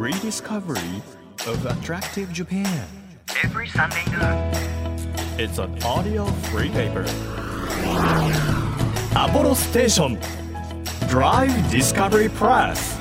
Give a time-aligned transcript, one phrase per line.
[0.00, 1.02] Rediscovery
[1.46, 2.64] of Attractive Japan.
[3.44, 4.02] Every Sunday
[5.38, 7.04] is an audio free paper.
[9.14, 10.18] アポロステーション
[11.10, 12.98] Drive Discovery Press.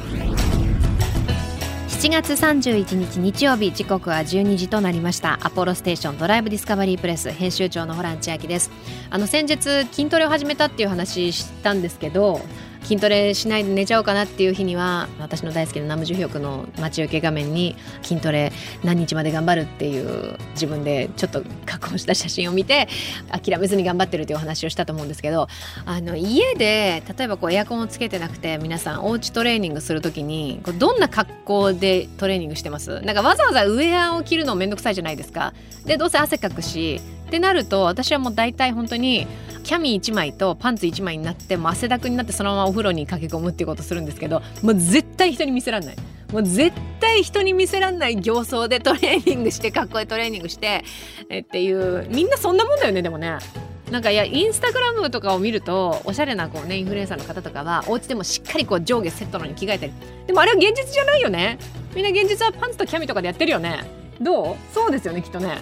[1.88, 5.40] 7月31日日曜日時刻は12時となりました。
[5.42, 8.72] アポロステーションドライブディスカバリープレス編集長のホラン千秋です。
[9.10, 12.42] あの先日筋トレを始めたっていう話したんですけど
[12.90, 18.52] 筋トレしないで寝ちゃおうかなっていう日には私の大好きなナムジュヒョクの待ち受け画面に筋トレ
[18.84, 22.88] 何日まで頑張るっていう自分でちょっと加工した写真を見て
[23.30, 25.48] 諦めずに頑張ってるっていうお話をしたと思うんですけど
[25.86, 33.02] あの家で例えばこうエアコンをつけてなくて皆さんおうちトレーニングするときにこうどんな格好でトレーニングしてます？
[33.02, 35.54] なんかわざわざウェアを着るのめんどくさいじゃないですか。
[35.86, 39.28] でどうせ汗かくしってなると私はもう大体本当に
[39.64, 45.96] キャミ1枚とパンツ1枚になっても汗だくになってそのままお風呂に駆け込むっていうことするんですけどもう絶対人に見せらんない。
[46.34, 50.84] もう絶対人に見せらんない形相でトレーニングしてかっこいいトレーニングして
[51.30, 53.38] えっていうみんなそんなもんだよねでもね。
[53.92, 59.94] なんかいやインスタグラムとかを見るとおしゃれなこうねインフルエンサーの方とかはお家でもしっかりこう上下セットのに着替えたり。
[60.28, 61.60] でもあれは現実じゃないよね。
[61.96, 63.80] みんな現実はパンツとキャミとかでやってるよね。
[64.22, 64.56] どう？
[64.72, 65.58] そうですよねきっとね。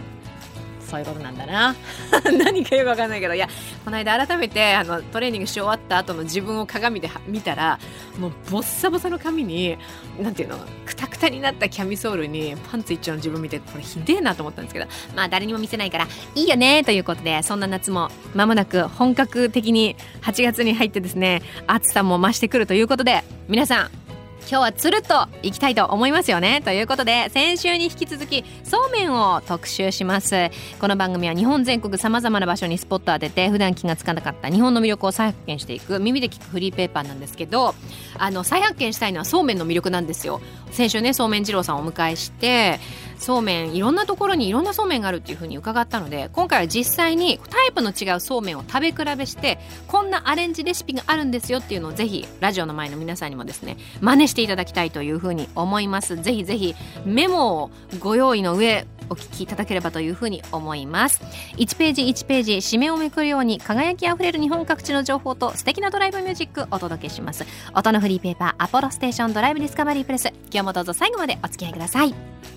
[0.88, 1.76] そういうことなんだな。
[2.38, 3.34] 何かよくわかんないけど。
[3.34, 3.48] いや
[3.84, 7.80] この間改めてあのトレーニングし終わった後の自分を鏡で見たら
[8.18, 9.78] もうボッサボサの髪に
[10.20, 14.88] なんていうのクタクタになったキャミソールにパンツ一丁の自分見てこれひでえなと思ったんですけど。
[15.16, 24.07] まあ誰にも見せないからいいよねということでそんな夏も間もなく本格的に8月に入ってですね暑さも増してくるということで皆さん
[24.50, 26.62] 今日はつるっといきたいと思いますよね。
[26.64, 30.50] ということで先週に引き続きそうめんを特集します。
[30.80, 37.76] この番組は日本全国さまざまな場所にスポットを当てて普段気がつかなかった日本の魅力を再発見していく耳で聞くフリーペーパーなんですけど
[38.18, 40.40] あの再発見したいのはそうめんの魅力なんですよ。
[40.72, 42.80] 先週ねそうめん二郎さんをお迎えして
[43.18, 56.16] そうめんいろんなところにいろんなそうめんがあるっていうふうに伺ったので今回は実際にタイプの違うそうめんを食べ比べしてこんなアレンジレシピがあるんですよっていうのをぜひラジオの前の皆さんにもですね真似していただきたいというふうに思います。
[56.16, 61.22] ぜひぜひメモをご用意の上お聞きいただければというふうに思います。
[61.58, 67.46] 1ページ1ページ締めをめくるように輝きあふれる日本各地の情報と素敵なドライブミュージックお届けします。
[67.74, 70.28] 音のフリーペーパーアポロステーションドライブディスカバリープレス。
[70.52, 72.57] 今日もどうぞ最後までお付き合いください。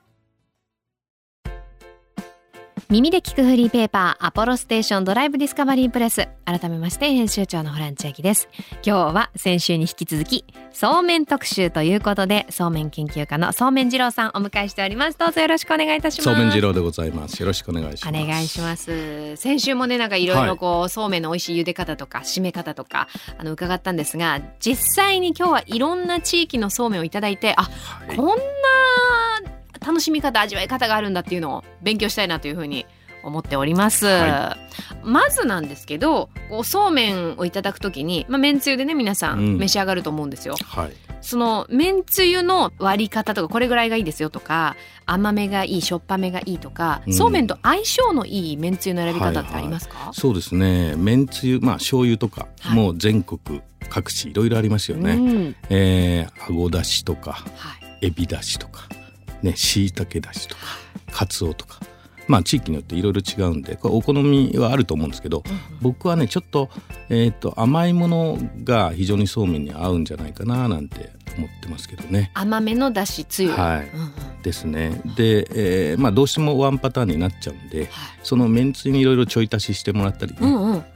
[2.91, 8.49] 耳で聞くフリーペーパーアポロステーションドライブディスカバリープレス改めまして編集長のホラン千秋です。
[8.85, 10.43] 今日は先週に引き続き
[10.73, 15.17] そうめん特集ということでそうめん研究家のそうめん二郎さんお迎えしております。
[15.17, 16.23] どうぞよろしくお願いいたします。
[16.23, 17.39] そうめん二郎でございます。
[17.39, 18.23] よろしくお願いします。
[18.23, 19.37] お願いします。
[19.37, 23.07] 先週もねなんかいろいろこう、そうめんの美味しい茹で方とか締め方とか
[23.37, 28.17] あの伺ったんですが実際に今日はいろんな地域のそうめんをいただいてあ、はい。
[28.17, 28.33] こんな
[29.85, 32.85] 楽しみ方味わい方があるんだっていうのを勉強したいなというふうに
[33.23, 34.57] 思っております、は
[35.03, 39.55] まずなんですけどこうそうめんをいただくときに、まあ、めんつゆでね皆さうん。
[39.55, 40.91] ん召し上がると思うんですよ、はい。
[41.21, 44.75] そのめんつゆの割り方とかこれぐらいがいいですよとか
[45.05, 47.13] 甘めがいいしょっぱめがいいとか、うん。
[47.13, 50.95] そうめんと相性のいいめんつゆの選び方ってありますか、そうですね。
[50.95, 52.75] めんつゆまあ醤油とか、はい。
[52.75, 55.55] もう全国各地いろいろありますよね、うん。
[55.69, 58.07] えー、あごだしとかはい。
[58.07, 58.87] エビだしとか
[59.43, 60.61] ねしいたけだしとか
[61.11, 61.79] かつおとか。
[62.27, 65.43] まあ地域によっていろいろ違うんでこれお好みはあると思うんですけど、
[65.81, 66.69] 僕はねちょっと,、
[67.09, 72.31] えー、と甘いものが非常にそうめんに合うんじゃないかななんて思ってますけどね。
[72.33, 74.43] 甘めのだしつゆ、はい。
[74.43, 75.01] ですね。
[75.17, 75.47] で、
[75.91, 77.89] えーまあ、どうしてもワンパターンになっちゃうんではい。
[78.23, 80.33] そのめんつゆにいろいろちょい足ししてもらったり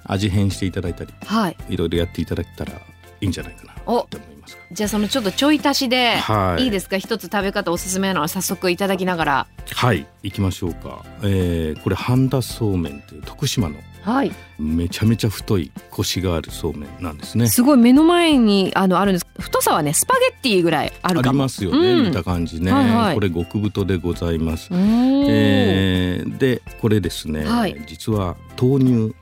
[0.06, 1.58] 味変していただいたりはい。
[1.70, 2.80] いろいろやっていただけたらい
[3.26, 4.35] いんじゃないかなおって思います。
[4.35, 4.35] が
[4.76, 6.66] じゃあそのちょっとちょい足しで、はい。
[6.66, 6.98] いいですか？
[6.98, 9.48] 一つ食べ方おすすめなのは早速いただきながら。
[9.74, 10.06] はい。
[10.22, 14.32] 行きましょうか、えーこれ半田そうめんという徳島のはい。
[14.60, 17.48] めちゃめちゃ太いコシがあるそうめんなんですね。
[17.48, 19.28] すごい目の前にあのあるんです。
[19.40, 22.06] 太さはねスパゲッティぐらいあるありかもますよね、うん。
[22.08, 23.16] 見た感じね、はいはい。
[23.16, 27.82] これ極太でございます、えーでこれですね、はい。
[27.88, 29.16] 実は豆乳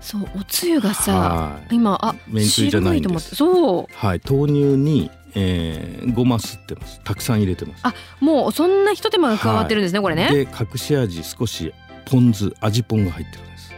[0.00, 1.74] そうおつゆがさはい。
[1.76, 3.34] 今あめんつゆじゃないんです。
[3.36, 4.06] 白と思ってそう。
[4.06, 7.00] はい豆乳に、えーごますってます。
[7.04, 7.80] たくさん入れてます。
[7.84, 10.30] あもうそんなひと手間が加わってるんですね、これね。
[10.30, 11.72] で隠し味少し
[12.04, 13.72] ポン酢味ポンが入ってるんです。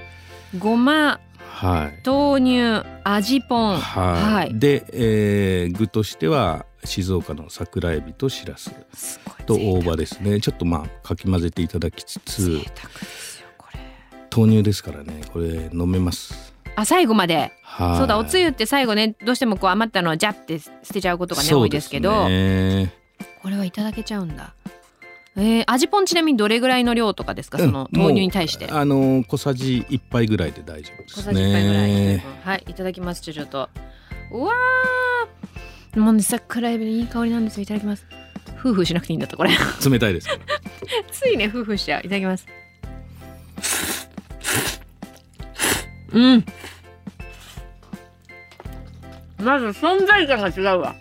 [0.58, 1.20] ごま
[1.50, 2.00] はい。
[2.06, 4.58] 豆乳味ぽんはい、はい。
[4.58, 8.70] で、えー具としては静岡の桜エビとしらす。
[9.46, 10.40] と大葉ですね。
[10.40, 12.62] ちょっとまあかき混ぜていただきつつ
[14.34, 15.20] 豆乳ですからね。
[15.32, 16.54] これ飲めます。
[16.76, 17.52] あ最後まで。
[17.62, 17.98] はい。
[17.98, 22.28] そうだおつゆって最後ねどうしてもこう余ったのをジャって捨てちゃうことがね多いですけど。
[22.28, 22.92] ね
[23.42, 24.54] これはいただけちゃうんだ。
[25.36, 28.68] えー、味ポンちなみにどれぐらいの量とかですか、そのうん豆乳に対して。
[28.70, 33.22] あの小さじ1杯ぐらいで大丈夫です小さじ1杯ぐらい、ねはいいただきます。
[33.22, 33.68] ちょちょっと。
[34.32, 37.62] うわーもうね桜エビのいい香りなんですよ。
[37.62, 38.04] いただきます。
[38.58, 39.50] 夫婦しなくていいんだったこれ。
[39.88, 40.28] 冷たいです
[41.12, 42.00] ついね夫婦しちゃう。
[42.00, 42.46] いただきます
[46.12, 46.44] うん。
[49.40, 50.94] まず存在感が違うわ。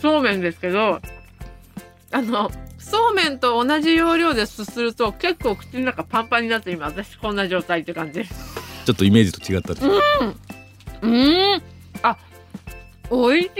[0.00, 1.00] そうめんですけど
[2.10, 8.24] あのそうめんと同じ要領ですすると結構口の中パンパンになって今私こんな状態って感じ。
[8.24, 9.86] ちょっとイメージと違ったです、
[11.02, 11.62] うん。
[12.02, 12.16] あ
[13.10, 13.50] 美味しい。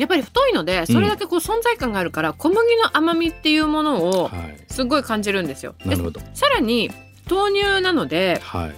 [0.00, 4.56] やっぱり太いのでそれだけこう存在感があるから、小麦の甘みっていうものをはい。
[4.68, 5.74] すごい感じるんですよ。
[5.78, 6.20] でなるほど。
[6.34, 6.90] さらに
[7.28, 8.68] 豆乳なのでは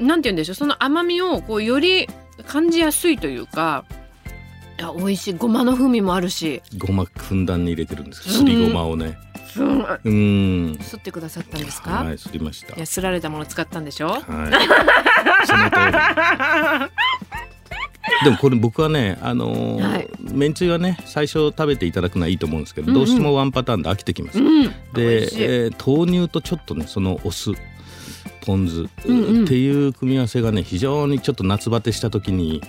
[0.00, 0.04] い。
[0.04, 2.08] なんて言うんでしょうその甘みをこうより
[2.46, 3.84] 感じやすいというか
[4.78, 5.34] いや美味しい。
[5.34, 6.62] ごまの風味もあるし。
[6.78, 9.18] ごまふんだんに入れてるんですすりごまをね。
[9.52, 9.84] すん。
[10.04, 10.78] うん。
[10.80, 12.76] すってくださったんですか、はいすりました。
[12.76, 14.08] いやすられたもの使ったんでしょ？
[14.10, 14.22] はい。
[15.46, 15.76] その通
[16.86, 16.92] り。
[18.24, 20.08] でもこれ僕はねあのーはい。
[20.32, 23.04] めんつゆはね最初食べていただくのはいいと思うんですけど、うんうん。
[23.04, 24.62] どうしてもワンパターンで飽きてきます、うん。
[24.62, 27.50] 美でえー豆乳とちょっとねそのお酢
[28.48, 28.88] ポン酢、っ
[29.46, 32.62] ていう組み合わせがね非常にちょっと夏バテした時に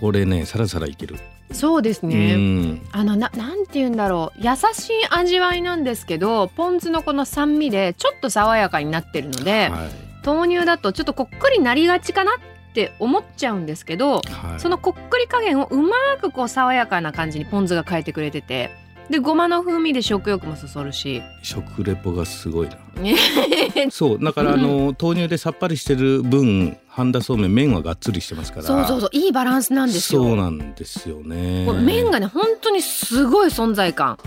[0.00, 1.14] これねさらさらいける、
[1.52, 2.82] そうですうね、ん。
[2.90, 4.40] あのななんて言うんだろう。
[4.40, 9.90] 優しい味わいなんですけどポン酢のこの酸味でちょっと爽やかになってるので、はい。
[10.26, 14.60] 豆乳だとちょっとこっくりなりがちかなって思っちゃうんですけど、はい。
[14.60, 18.70] そのこっくり加減をうまくこう爽やかな感じにポン酢が変えてくれてて
[19.12, 21.22] でごまの風味で食欲もそそるし。
[21.42, 23.02] 食レポがすごいな。
[23.02, 23.14] ね。
[23.92, 28.62] そうだからあの豆乳でさっぱりしてる分半田そうめん麺はがっつりしてますから。
[28.64, 30.24] そうそうそういいバランスなんですよ。
[30.24, 31.64] そうなんですよね。
[31.66, 34.18] こう麺がね本当にすごい存在感。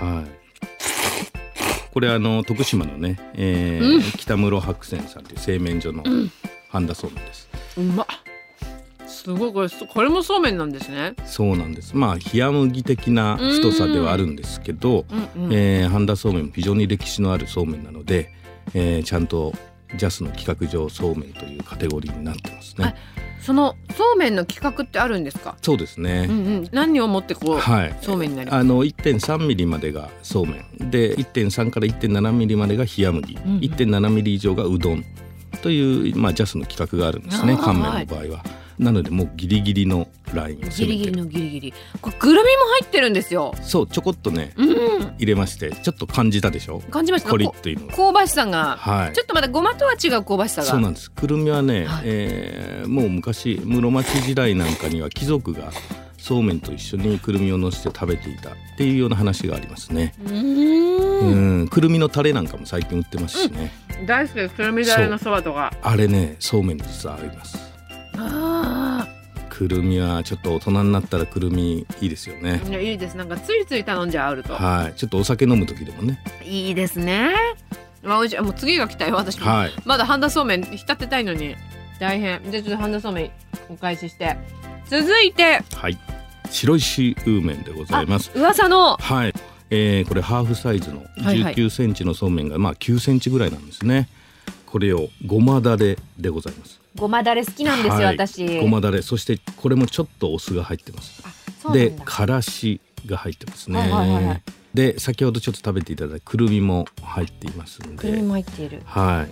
[0.00, 0.30] はい。
[1.94, 4.02] これあの徳島のね、えーうん。
[4.02, 6.32] 北室白泉さんという製麺所のうん。
[6.68, 8.06] 半田そうめんです、うまっ
[9.12, 11.14] すごいこれこれもそうめんなんですね。
[11.24, 11.96] そうなんです。
[11.96, 15.04] まあ冷麦的な太さではあるんですけど、
[15.36, 18.30] うんうんえー半田そうめんも非常に歴史のあるそうめんなので、
[18.74, 19.52] えーちゃんと
[19.96, 22.94] ジャスの企画上そうめんというカテゴリーになってますね、はい
[23.42, 25.56] そのそうめんの企画ってあるんですか？
[25.62, 26.68] そうですね、うんうん。
[26.70, 27.98] 何をもってこう、はい。
[28.00, 28.60] そうめんになります？
[28.60, 30.90] あの1.3ミリまでがそうめん。
[30.92, 35.04] で1.3から1.7ミリまでが冷麦、ん1.7ミリ以上がうどん
[35.60, 38.44] という、まあ、ジャスの企画があるんですね乾麺の場合は。
[38.82, 41.74] なのでもうギリギリのラインをギリギリのギリギリ。
[42.00, 43.54] これぐるみも入ってるんですよ。
[43.62, 45.14] そうちょこっとねうん。
[45.18, 46.80] 入れましてちょっと感じたでしょ？
[46.90, 47.30] 感じました。
[47.30, 47.86] コリこッというの。
[47.86, 49.12] が香ばしさが、はい。
[49.12, 50.68] ちょっとまたごまとは違う香ばしさが。
[50.68, 51.10] そうなんです。
[51.10, 52.02] くるみはね、はい。
[52.06, 55.70] えーもう昔室町時代なんかには貴族が
[56.18, 60.14] そうめんと一緒にくるみをのせて食べていたっていうような話がありますね。
[60.24, 61.60] うーん。
[61.60, 63.70] うん、くるみのタレなんかも最近売ってますしね。
[64.06, 64.54] 大好きです。
[64.54, 65.72] くるみだれのそばとか。
[65.82, 67.71] あれねそうめんに実はあります。
[68.16, 69.06] あ
[69.50, 72.68] くるみはちょっと大人になったらくるみいいですよねあ。
[72.68, 76.22] いやいいですなんかついつい頼んじゃうとはい、ちょっとお酒飲む時でもね。
[76.44, 77.34] いいですね
[78.02, 79.72] まあ美味しいもう次が来たよ私も、はい。
[79.84, 81.54] まだ半田そうめん浸ってたいのに
[82.00, 83.30] 大変じゃあちょっと半田そうめん
[83.68, 84.36] お返しして
[84.86, 85.98] 続いてはい。
[86.50, 88.30] 白石ウーメンでございます。
[88.34, 89.32] 噂のはい。
[89.70, 94.08] えー、これハーフサイズのはいはい19センチのそうめんが、まあ9センチぐらいなんですね。
[94.72, 96.80] これをごまだれでございます。
[96.96, 101.22] ごまだれ好きなんですよ、はい私ごまだれ、そしてこれもちょっとお酢が入ってます。
[101.74, 103.78] でからしが入ってますね。
[103.78, 109.26] はいはいはいはいで、先ほどちょっと食べていただいたくるみも入っていますんでくるみも、入っているは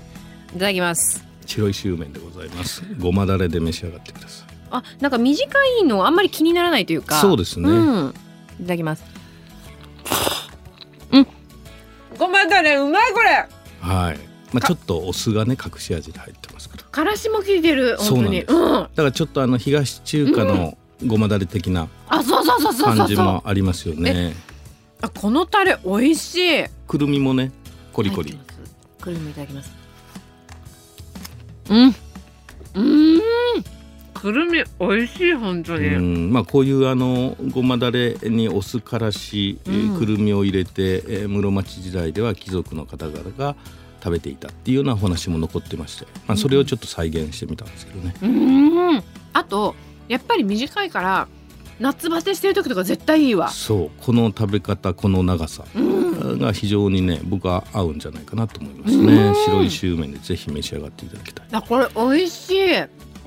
[0.53, 0.57] い。
[0.57, 2.83] いただきます白石ウーメンでございます。
[2.99, 4.49] ごまだれで召し上がってください。
[4.73, 8.15] あなんか短いのあんまり気にならないというかそうですねうん、
[8.61, 9.05] いただきます
[11.13, 11.27] うん
[12.19, 13.49] ごまだれうまいこれ
[13.81, 14.30] はい。
[14.53, 16.83] まあちょっとお酢がね隠し味で入ってますから。
[16.85, 18.45] からしも効いてる本当に。
[18.49, 18.73] そううん。
[18.83, 20.77] だからちょっとあの東中華の
[21.07, 24.35] ごまだれ的なあそうそうそうそうそ感じもありますよね。
[25.01, 26.65] あこのタレ美味しい。
[26.87, 27.53] くるみもね
[27.93, 28.39] コリコリ。
[29.01, 29.73] くるみいただきます。
[31.71, 31.95] うん。
[32.75, 33.21] うん。
[34.13, 36.33] くるみ美味しい本当に、うん。
[36.33, 43.57] まあこういうあのごまだれにお酢からし、えーうんくるみを入れて、えー室町時代では貴族の方々が
[44.03, 48.15] 食べていたっていうようなお話も残ってまして、まあ、それをちょっと再現してみたんですけどね。
[48.23, 48.27] う
[48.97, 49.03] ん。
[49.33, 49.75] あと
[50.09, 51.29] やっぱり短いから
[51.79, 53.49] 夏バテしてる時とか絶対いいわ。
[53.49, 56.39] そうこの食べ方この長さうん。
[56.39, 59.35] が非常にね僕は合うんじゃないかなと思いますね、うん。
[59.35, 62.69] 白いシューメンでぜひ召し上がっていただきたい、あこれ美味しい。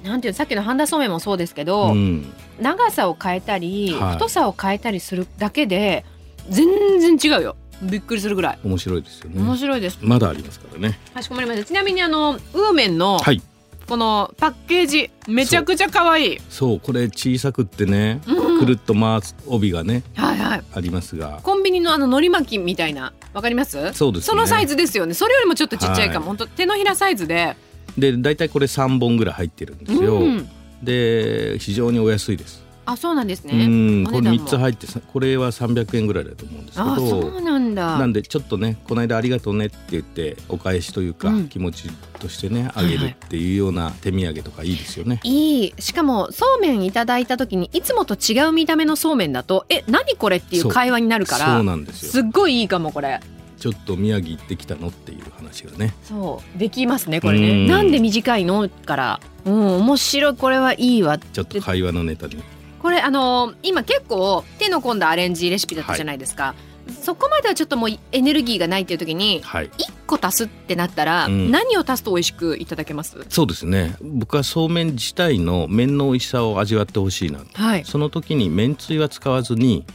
[0.03, 4.13] なんていうさっきの半田そうめんもそうですけど、うん、長さを変えたり、はい。
[4.13, 6.05] 太さを変えたりするだけで
[6.49, 7.55] 全然違うよ
[7.89, 8.59] びっくりするぐらい。
[8.63, 9.99] 面白いですよ面ね白いです。
[10.01, 10.99] まだありますからね。
[11.13, 11.65] かしこまりました。
[11.65, 13.41] ちなみにあのウーメンのはい。
[13.87, 16.37] このパッケージめちゃくちゃ可愛い。
[16.49, 16.79] そう。
[16.79, 18.59] これ小さくってね、うん。
[18.59, 20.63] くるっと回す帯がねはいはい。
[20.73, 21.41] ありますが。
[21.43, 23.13] コンビニのあの海苔巻きみたいな。
[23.33, 23.71] わかります？
[23.93, 24.27] そうですね。
[24.27, 25.13] そのサイズですよね。
[25.13, 26.27] それよりもちょっとちっちゃいかも、はい。
[26.27, 27.55] ほんと手のひらサイズで。
[27.95, 30.49] で大体これ3本ぐらい入ってるんですよ、うん、
[30.81, 34.05] で非常にお安いですあそうなんですうねん。
[34.05, 34.45] これお値段も。
[34.45, 37.97] 3つ入ってさこれは300円ぐらいだと思うんですけあそどうなんだ。
[37.97, 41.47] なんでちょっとねこの間ありがとうねって言ってお返しというか、うん。
[41.49, 45.19] 気持ちとしてねあげるっていうような手土産とかいいですよね。
[45.23, 45.73] いい。
[45.79, 53.19] しかもそうめんいただいた時にいつもと違う見た目のそうめんだとえ何これっていう会話になるからそうなんですすよっごいいいかもこれ。
[53.59, 55.93] ちょっと宮城行ってきたのっていう話がね。
[56.03, 56.59] そう。
[56.59, 57.65] できますねこれうん。
[57.65, 59.19] ねなんで短いのから。
[59.45, 60.35] うん面白い。
[60.35, 61.17] これはいいわ。
[61.17, 62.43] ちょっと会話のネタに
[62.83, 66.53] これあのー今結構手の込んだアレンジレシピだったじゃないですか、
[67.01, 69.69] そこまではちょっともうエネルギーがないっていう時にはい。
[69.69, 69.71] 1
[70.05, 71.49] 個足すってなったら、うん。
[71.49, 73.25] 何を足すと美味しくいただけます？
[73.29, 73.95] そうですね。
[74.01, 77.45] 僕はそうめん自体の麺の美味しさを味わってほしいなと。
[77.53, 77.85] はい。
[77.85, 79.85] その時に麺つゆは使わずに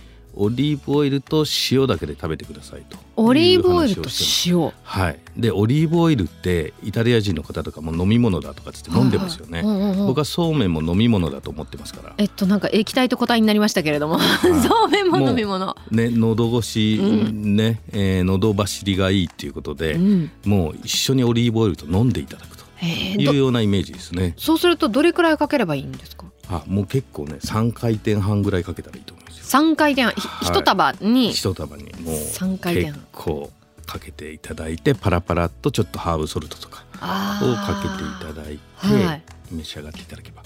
[0.40, 2.97] オリーブオイルと塩だけで食べてくださいと。
[3.16, 4.09] オリーブオイルと
[4.47, 4.73] 塩。
[4.85, 5.18] はい。
[5.37, 9.62] でオリーブオイルってイタリア人の方とかも飲み物だとかつって飲んでますよね、
[10.07, 12.14] 僕はそうめんも飲み物だと思ってますから。
[12.18, 14.21] えっとなんか液体と固体になりましたけれども、い。
[14.66, 15.76] そうめんも飲み物。
[15.90, 20.30] ね喉越し、うね、えー喉走りがいいっていうことで、うん。
[20.45, 22.64] もう一緒にオリーブオイルと飲んでいただくと。
[22.80, 24.35] いうようなイメージですね。
[24.37, 26.26] そうするとどれくらいかければいいんですか？
[26.49, 29.14] あもう結構ね3回転半ぐらいかけたらいいと
[29.49, 30.47] 三回転半ひはい。
[30.47, 31.31] 一束に。
[31.31, 32.93] 一束にもう三回転。
[32.93, 33.50] 結構
[33.87, 39.23] かけていただいてパラパラっとちょっとハーブソルトとかあをかけていただいて、はい。
[39.50, 40.43] 召し上がっていただけば。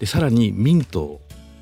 [0.00, 1.20] でさらにミントを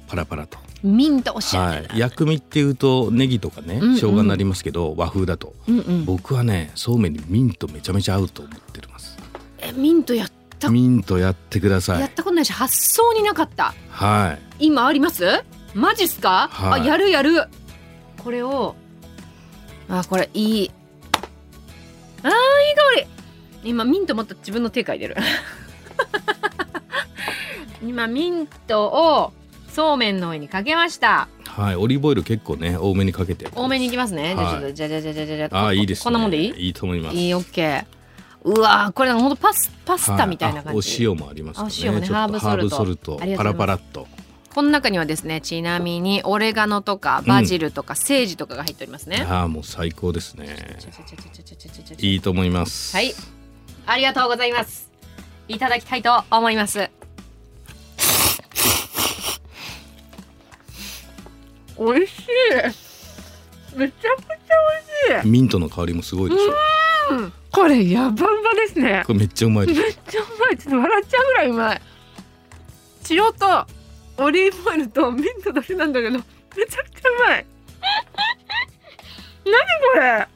[0.09, 3.95] パラパラと、ミントおっしゃる、はい、薬味っていうとネギとかねうんうん。
[3.97, 5.55] 生姜になりますけど、和風だと。
[5.69, 6.05] うんうん。
[6.07, 9.19] 僕はねそうめんにミントめちゃめちゃ合うと思ってます。
[9.59, 12.01] えミントやったミントやってください。
[12.01, 13.75] やったことないし発想になかった。
[13.91, 14.67] はい。
[14.67, 15.45] 今あります？
[15.75, 16.83] マジっすか、はい。
[16.83, 17.49] あやるやる。
[18.23, 18.75] これを
[19.89, 20.71] あこれいい。
[22.23, 22.35] あーいい
[23.05, 23.07] 香
[23.65, 23.71] り。
[23.71, 25.17] 今ミントもっと自分の手嗅いでる。
[27.83, 29.33] 今ミントを
[29.69, 31.29] そうめんの上にかけました。
[31.47, 33.49] はいオリーブオイル結構ね多めにかけて。
[33.55, 34.71] 多めにいきますね、じゃあちょっはい。
[34.71, 36.67] とじゃじゃじゃじゃじゃじゃああいいです、ね、こんなもんでいい？
[36.67, 37.17] いいと思います。
[37.17, 37.85] いいオッケー。
[38.45, 41.09] うわーこれなんかほんとパスパスタみたいな感じ、はい。
[41.09, 41.63] あお塩もありますね。
[41.63, 42.07] あお塩もね。
[42.07, 42.77] ハーブソルト。
[42.77, 43.21] ソルト。
[43.37, 44.07] パラパラっと
[44.55, 49.27] この中にはですねちなみにオレガノとかバジルとか、セージとかが入っておりますね。
[49.29, 50.79] ああもう最高ですね。
[51.99, 52.95] いいと思います。
[52.95, 53.15] はい。
[53.87, 54.91] ありがとうございます。
[55.49, 56.91] いただきたいと思います。
[61.77, 62.15] おいしい。
[63.75, 64.35] めちゃくちゃ
[65.09, 65.31] 美味しい。
[65.31, 67.17] ミントの香りもすごいでしょ。
[67.17, 69.03] うこれやばんばですね。
[69.07, 70.59] これめっちゃうまいめっちゃうまい。
[70.59, 71.81] ちょっと笑っちゃうぐらいうまい。
[73.11, 73.67] 塩と
[74.19, 76.23] オリーブオイルとミントだけなんだけどめ
[76.67, 77.47] ちゃくちゃうまい。
[79.45, 80.33] 何こ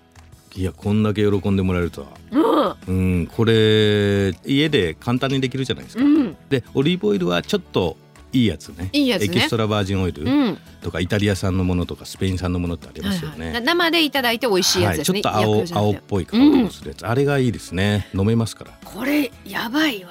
[0.56, 2.76] いやこんだけ喜んでもらえるとは。
[2.87, 6.16] れうんこれ家で簡単にできるじゃないですか、うん。
[6.16, 7.97] うんでオリーブオイルはちょっと
[8.33, 8.90] いいやつね。
[8.92, 9.26] いいやつね。
[9.26, 10.59] エキストラバージンオイルうん。
[10.83, 13.62] とかイタリア産のものとかスペイン産のものってありますよね、はいはい。
[13.64, 18.09] 生でいただいて美味しいやつね、はい、ちょっと青青ってぽい香りをするやつ、あれがいいですね。
[18.14, 18.73] 飲めますから。
[18.85, 20.11] これやばいわ。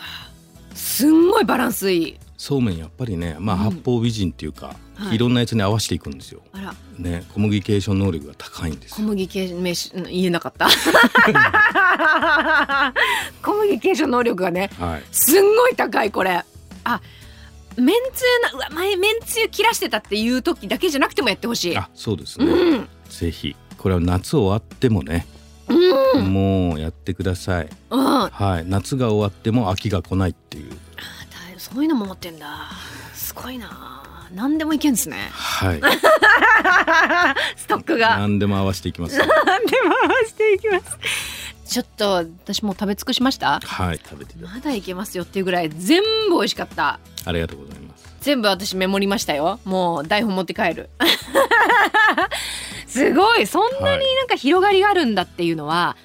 [0.73, 3.63] すんごいバランスいいそうめんやっぱりねまあうん。
[3.63, 5.15] 八方美人っていうか、はい。
[5.15, 6.41] い、ろんなやつに合わせていくんですよ。
[6.51, 6.75] あら。
[6.97, 9.07] ねコミュニケーション能力が高いんですよ。
[9.07, 10.67] 小麦系飯うん言えなかった。
[13.41, 15.03] コミュニケーション能力がねはい。
[15.11, 16.43] すんごい高いこれ。
[16.83, 17.01] あ
[17.77, 21.77] めんつゆなうわ前めんつゆ切らしてたっていう時だけじゃなくてもやってほしい。
[21.77, 22.87] あそうですね、うん。
[23.09, 23.55] ぜひ。
[23.77, 25.27] これは夏終わってもね、
[25.67, 26.33] うん。
[26.33, 27.69] もうやってください。
[27.89, 27.99] うん。
[27.99, 28.65] あはい。
[28.65, 30.71] 夏が終わっても秋が来ないっていう
[31.75, 32.69] だそういうのも持ってんだ。
[33.13, 34.01] すごいな。
[34.33, 35.29] 何でもいけんですね。
[35.31, 35.81] はい。
[37.55, 38.17] ストックが。
[38.17, 39.17] 何でも合わせていきます。
[39.19, 39.27] 何で
[39.83, 40.97] も回していきます。
[41.67, 43.59] ちょっと私もう食べ尽くしました？
[43.63, 46.99] はい食べてまだいけますよっていうぐらい全部美味しかった。
[47.25, 48.05] ありがとうございます。
[48.21, 49.59] 全部私メモりましたよ。
[49.65, 50.89] もう台本持って帰る。
[52.87, 53.45] すごい。
[53.47, 55.95] そんなになんか広がりがあるんだっていうのは、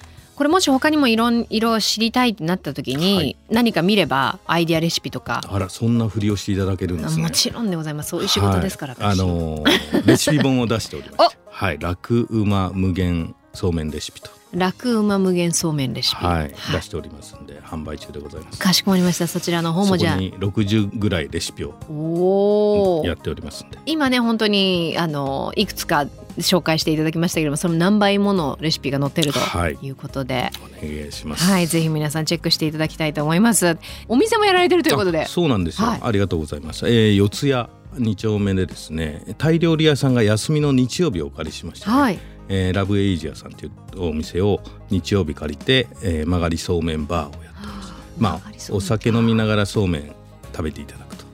[0.41, 3.37] これもし他にもいろん色知りたいってなった時に、はい。
[3.51, 7.21] 何か見ればアイデアレシピとか、あらそんなふりをしていただけるんですね。
[7.21, 8.09] もちろんでございます。
[8.09, 11.37] そういう仕事ですから、はい、あ私のーレシピ本を出しておりまして。
[11.47, 11.77] はい。
[11.77, 16.25] 楽うま無限そうめんレシピと、楽うま無限そうめんレシピ。
[16.25, 18.59] はい、出しておりますんで販売中でございます。
[18.59, 19.27] かしこまりました。
[19.27, 20.13] そちらの方もじゃあ。
[20.13, 26.05] そこに60ぐらいレシピをやっておりますんで、今ね本当にあのいくつか
[26.37, 29.77] 紹介していただきましたけれどもその何倍ものレシピが載ってるとはい。
[29.81, 31.43] いうことで、お願いします。
[31.49, 33.77] はい、ぜひ皆さんチェックしていただきたいと思います。
[34.07, 35.23] お店もやられてるということで。
[35.23, 35.99] あ、そうなんですよ、はい。
[36.03, 36.87] ありがとうございます。
[36.87, 43.71] えー、四谷二丁目でですねタイ料理屋さんが休みの日曜日をお借りしましてね、はい、えーラブエイジアさんという
[44.09, 47.93] お店を日曜日借りて、えー、曲がりそうめんバーをやってます。
[48.17, 50.15] まあお酒飲みながらそうめん
[50.51, 51.25] 食べていただくと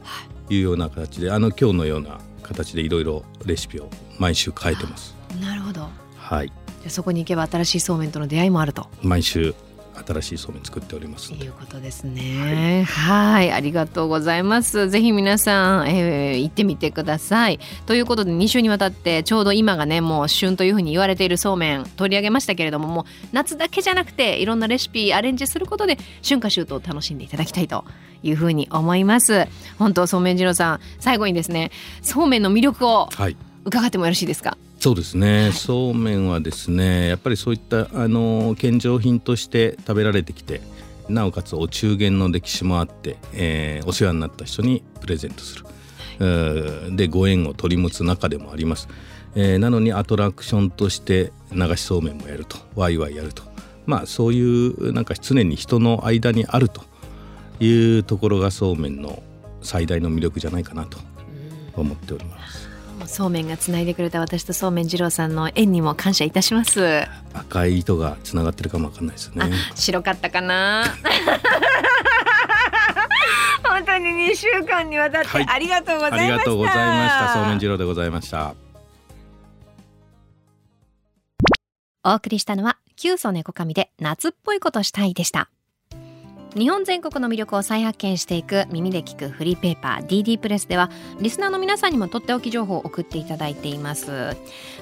[0.49, 5.15] いうような形であの今日のような形でいろいろレシピを毎週変えてます。
[5.41, 5.87] なるほど。
[6.17, 9.55] はいじゃあそこに行けば新しいそうめんとの出会いもあると毎週
[10.05, 12.83] 新しいそうめん作っておりますのでいうことですね。
[12.87, 14.89] はい、ありがとうございます。
[14.89, 17.59] ぜひ皆さん、えー行ってみてください。
[17.85, 27.83] ということで2週にわたってちょうど今がねもう旬というふうに言われているそうめん取り上げましたけれどももう夏だけじゃなくていろんなレシピアレンジすることで春夏秋冬を楽しんでいただきたいと
[28.23, 29.47] いうふうに思います。
[29.79, 33.35] 本当そうめん二郎さん最後にですねそうめんの魅力をはい
[33.65, 34.57] 伺ってもよろしいですか？
[34.87, 40.61] そうですね、そうめんはですねやっぱりそういったあの献上品として食べられてきて
[41.09, 45.65] なおかつお中元の歴史もあって、えーお世話になった人にプレゼントする、
[46.21, 48.87] えーでご縁を取り持つ中でもあります、
[49.35, 53.43] えーなのにアトラクションとして流しそうめんもやるとワイワイやると。
[53.87, 56.81] まあそういうなんか常に人の間にあると
[57.59, 59.21] いうところがそうめんの
[59.61, 60.97] 最大の魅力じゃないかなと
[61.75, 62.66] 思っております。
[63.07, 67.07] そうめんがつないでくれた私とそうめん二郎さんの縁にも感謝いたします。
[67.33, 69.49] 赤い糸がつながってるかもわかんないですね。
[69.75, 70.83] 白かったかな？
[73.63, 77.33] 本当に2週間にわたってはいありがとうございました、ありがとうございました。
[77.33, 78.55] そうめん二郎でございました。
[82.03, 85.49] お送りしたのはキソネコカミで夏っぽいことしたいでした
[86.55, 94.35] 日本全国の魅力を再発見していく耳で聞くフリーペーパー DD プレスではリスナーの皆さんにもとっておき情報を送っていただいています。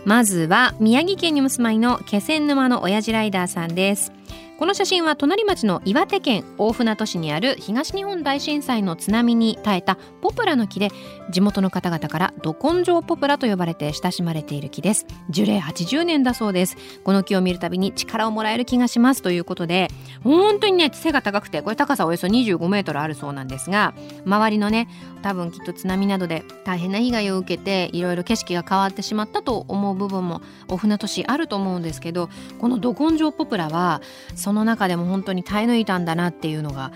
[0.06, 4.12] まずは宮城県にお住まいの気仙沼の親父ライダーさんです。
[4.58, 10.92] この写真は隣町の岩手県大船渡市にある東日本大震災の津波に耐えたポプラの木で
[11.30, 15.08] 地元の方々からど根性ポプラと呼ばれて親しまれている木です。
[15.30, 16.78] 樹齢80年だそうです。
[17.04, 19.22] この木を見るたびに力をもらえる気がします。
[19.22, 19.90] ということで
[20.24, 23.94] 本当にね背が高くてこれ高さおよそ25メートルあるそうなんですが
[24.26, 24.88] 周りのね
[25.26, 34.04] 多分きっと津波などで大変な被害を受けていろいろ景色が変わってしまったと思う部分もお船渡市あると思うんですけどこのど根性ポプラは
[34.36, 36.92] その中でも本当に耐え抜いたんだなっていうのが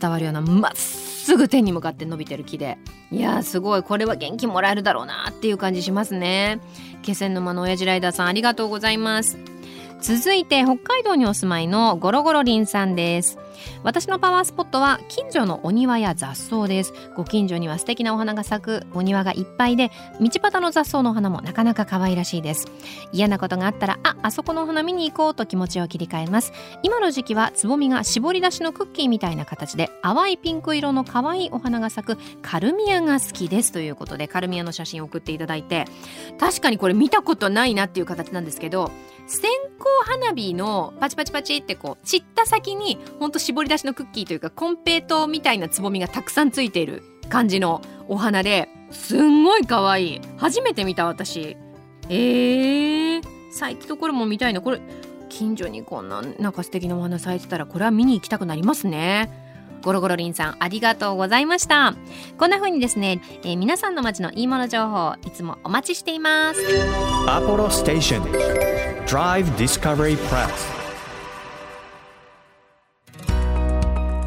[0.00, 2.78] 伝わるようなまっすぐ天に向かって伸びてる木で。
[3.10, 3.82] いやーすごい。
[3.82, 6.60] これは元気もらえるだろうなっていう感じしますね。
[7.02, 9.38] 気仙沼の親父ライダーさんありがとうございます。
[10.00, 13.38] 続いて北海道にお住まいのゴロゴロリンさんです。
[13.82, 16.92] 私のパワースポットは近所のお庭や雑草です。
[17.16, 22.66] ご近所には素敵なお花が咲くお庭がいっぱいで道端の雑草の花もなかなか可愛らしいです。
[23.12, 26.52] 嫌なことがあったらああそこのお花見に行こうと気持ちを切り替えます。
[26.82, 33.72] 今の時期はつぼみが絞り出しのクッキーみたいな形で淡いピンク色の可愛いお花が咲くカルミアが好きです。
[33.72, 35.86] ということでカルミアの写真を送っていただいて。
[36.38, 38.90] 確かにこれ見たことないなっていう形なんですけど
[39.26, 51.56] 線香花火のパチパチパチってこう散った先にほんと絞り出しのクッキーというかコンペイトみたいなつぼみがたくさんついている感じのお花ですんごい可愛い初めて見た私
[52.08, 54.80] えー、咲いたところも見たいなこれ
[55.28, 59.51] 近所にこんななんか素敵なお花咲いてたらこれは見に行きたくなりますね
[59.82, 61.94] ゴロゴロリンさんありがとうございました。
[62.38, 66.60] こんな風にですね、えー皆さんの街のいいもの情報いつもお待ちしています。
[67.26, 68.22] Apollo Station
[69.06, 70.48] Drive Discovery Press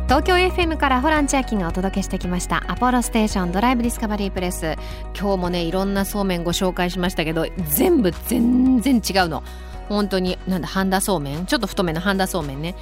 [0.05, 4.75] 東京 FM からホラン千秋がお届けしてきましたアポロステーションドライブディスカバリープレス
[5.19, 9.43] 今日もねいろんなそうめんご紹介しましたけど全部全然違うの。
[9.89, 11.45] 本当になんだ半田そうめん？
[11.45, 12.75] ちょっと太めの半田そうめんね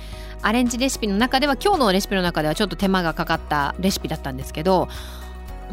[0.43, 4.89] アレンジレシピの中では今日のレシピの中ではちょっと手間がかかったレシピだったんですけど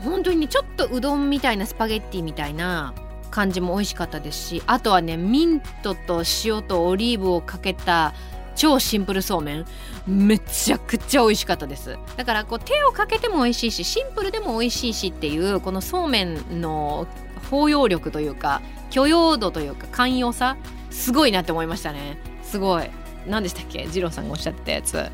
[0.05, 2.95] 本当にねちょっとうどんみたいなスパゲッティみたいな
[3.31, 8.15] 感じも美味しかったですしあとはねミントと塩とオリーブをかけた
[8.55, 9.67] 超シンプルそうめん
[10.07, 11.99] めちゃくちゃ美味しかったです。
[12.17, 17.07] だからこう手をかけても美味しいしシンプルでも美味しいしっていうこのそうめんの
[17.51, 20.57] 包容力というか許容度というか寛容さ
[20.91, 22.19] すごいなって思いましたね。
[22.43, 22.91] すごい。
[23.27, 23.87] 何でしたっけ？
[23.87, 25.11] 二郎さんがおっしゃってたやつ。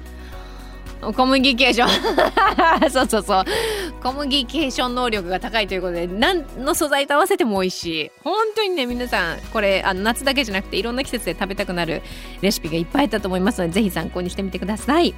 [1.14, 1.86] コミュニケーショ
[2.86, 2.90] ン。
[2.90, 3.44] そうそうそう。
[4.02, 8.10] コミュニケーション能力が高いということで何の素材と合わせても美味しい。
[8.24, 12.02] 本当にね皆さんこれあの夏だけじゃなくていろんな季節で食べたくなる
[12.40, 15.14] レシピがいっぱいあったと思いますので是非参考にしてみてください。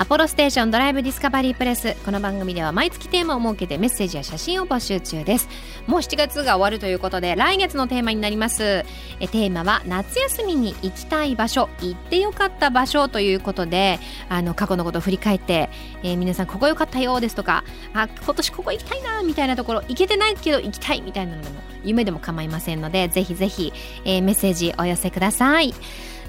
[0.00, 5.46] アポロステーションドライブディスカバリープレスこの番組では毎月テーマを設けてメッセージや写真を募集中です。
[5.86, 8.86] もう7月が終わるということで来月のテーマになります。
[9.20, 15.68] えテーマは夏休みに行きたい場所行ってよかった場所ということであの過去のことを振り返って、
[16.02, 23.74] えー皆さんここよかったよですとかあ今年ここ行きたいなみたいなところ行けてないけど行きたいみたいなのでも夢でも構いませんのでぜひぜひ、
[24.06, 25.74] えーメッセージお寄せください。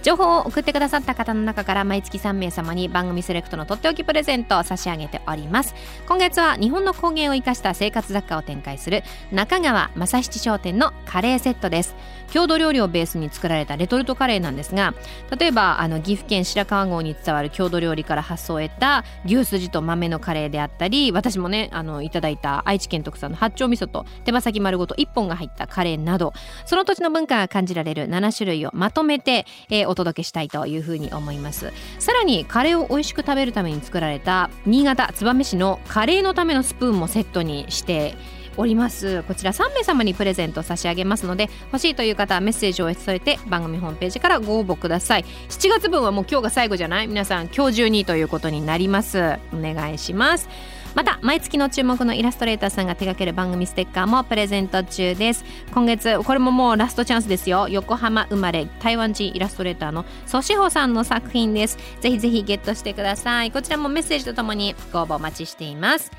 [0.02, 5.76] 情報を送ってくださった方の中から毎月3名様に番組セレクトのとっておきプレゼントを差し上げております。
[6.08, 11.96] 今月は日本の工芸を生かした生活雑貨を展開する中川正七商店のカレーセットです。
[12.32, 14.94] 郷土料理をベースに作られたレトルトカレーなんですが
[15.38, 26.34] 例えばあの岐阜県白川郷に伝わる郷土料理から発想を得た牛すじと豆のカレーであったり私もねあのいただいた愛知県特産の八丁味噌と手羽先丸ごと1本が入ったカレーなど
[26.66, 31.72] その土地の文化が感じられる7種類をまとめて、えーお届けしたいというふうに思います。
[32.00, 38.16] さらにカレーを美味しく食べるために作られた新潟燕市のカレーのためのスプーンもセットにして
[38.58, 39.24] おります。
[39.24, 45.26] こちら3名様にプレゼント差し上げますので欲しいという方はメッセージを添えて番組ホームページからご応募ください。
[45.50, 47.08] 7月分はもう今日が最後じゃない？
[47.08, 49.38] 皆さん今日中にということになります。
[49.54, 50.50] お願いします。
[50.96, 55.46] また毎月の注目のイラストレーターさんが手掛ける番組ステッカーもプレゼント中です。
[55.74, 57.68] 今月これももうラストチャンスですよ。
[57.70, 61.78] 横浜生まれ台湾人イラストレーターのソシホさんの作品です。
[62.02, 63.52] ぜひぜひゲットしてください。
[63.52, 66.12] こちらもメッセージとともにご応募お待ちしています。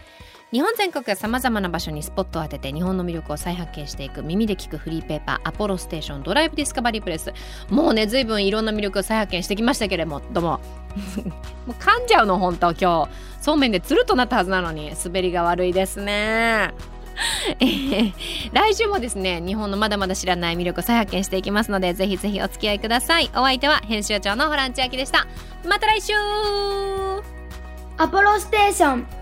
[0.52, 7.32] 日本全国さまざまな場所にスポットを当てて日本の魅力を再発見していく耳で聞くフリーペーパーアポロステーションドライブディスカバリープレス。
[7.70, 10.50] もうね随分いろんな魅力を再発見してきましたけれどもどうも。
[10.50, 10.60] も
[11.68, 13.08] う噛んじゃうの本当今日。
[13.40, 16.74] そうめんでつるとなったはずなのに滑りが悪いですね。
[17.60, 18.12] え ー
[18.52, 23.30] 来週もですね日本のまだまだ知らない魅力を再発見していきますのでぜひぜひお付き合いください。
[23.34, 25.26] お相手は編集長のホラン千秋でした。
[25.66, 26.12] また来週。
[27.96, 29.21] アポロステーション。